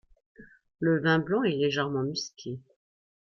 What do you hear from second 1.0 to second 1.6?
blanc est